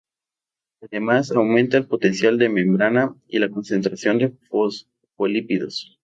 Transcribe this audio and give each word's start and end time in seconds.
Además 0.81 1.29
aumenta 1.31 1.77
el 1.77 1.85
potencial 1.85 2.39
de 2.39 2.49
membrana 2.49 3.13
y 3.27 3.37
la 3.37 3.51
concentración 3.51 4.17
de 4.17 4.29
fosfolípidos. 4.49 5.99